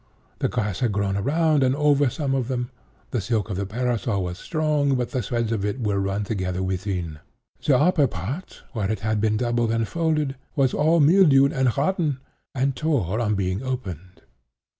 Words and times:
The 0.39 0.47
grass 0.47 0.79
had 0.79 0.91
grown 0.91 1.15
around 1.15 1.61
and 1.61 1.75
over 1.75 2.09
some 2.09 2.33
of 2.33 2.47
them. 2.47 2.71
The 3.11 3.21
silk 3.21 3.51
of 3.51 3.55
the 3.55 3.67
parasol 3.67 4.23
was 4.23 4.39
strong, 4.39 4.95
but 4.95 5.11
the 5.11 5.21
threads 5.21 5.51
of 5.51 5.63
it 5.63 5.79
were 5.79 5.99
run 5.99 6.23
together 6.23 6.63
within. 6.63 7.19
The 7.63 7.77
upper 7.77 8.07
part, 8.07 8.63
where 8.73 8.89
it 8.89 9.01
had 9.01 9.21
been 9.21 9.37
doubled 9.37 9.69
and 9.71 9.87
folded, 9.87 10.37
was 10.55 10.73
all 10.73 10.99
mildewed 10.99 11.53
and 11.53 11.77
rotten, 11.77 12.19
and 12.55 12.75
tore 12.75 13.19
on 13.19 13.35
being 13.35 13.61
opened. 13.61 14.23